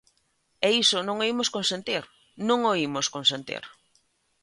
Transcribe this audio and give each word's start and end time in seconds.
E 0.67 0.69
iso 0.83 0.99
non 1.07 1.17
o 1.23 1.27
imos 1.33 1.49
consentir, 1.55 2.03
non 2.47 2.59
o 2.71 2.73
imos 2.87 3.07
consentir. 3.15 3.63